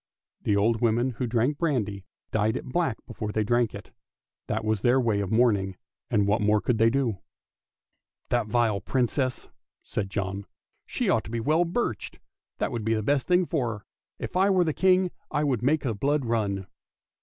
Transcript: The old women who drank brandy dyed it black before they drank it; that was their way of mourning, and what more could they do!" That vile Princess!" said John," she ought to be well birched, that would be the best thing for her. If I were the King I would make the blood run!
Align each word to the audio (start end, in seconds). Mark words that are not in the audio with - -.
The 0.41 0.55
old 0.55 0.81
women 0.81 1.11
who 1.11 1.27
drank 1.27 1.59
brandy 1.59 2.05
dyed 2.31 2.57
it 2.57 2.65
black 2.65 2.97
before 3.05 3.31
they 3.31 3.43
drank 3.43 3.75
it; 3.75 3.91
that 4.47 4.65
was 4.65 4.81
their 4.81 4.99
way 4.99 5.19
of 5.19 5.31
mourning, 5.31 5.77
and 6.09 6.25
what 6.25 6.41
more 6.41 6.59
could 6.59 6.79
they 6.79 6.89
do!" 6.89 7.19
That 8.31 8.47
vile 8.47 8.81
Princess!" 8.81 9.49
said 9.83 10.09
John," 10.09 10.47
she 10.87 11.07
ought 11.07 11.25
to 11.25 11.29
be 11.29 11.39
well 11.39 11.65
birched, 11.65 12.17
that 12.57 12.71
would 12.71 12.83
be 12.83 12.95
the 12.95 13.03
best 13.03 13.27
thing 13.27 13.45
for 13.45 13.77
her. 13.77 13.85
If 14.17 14.35
I 14.35 14.49
were 14.49 14.63
the 14.63 14.73
King 14.73 15.11
I 15.29 15.43
would 15.43 15.61
make 15.61 15.83
the 15.83 15.93
blood 15.93 16.25
run! 16.25 16.65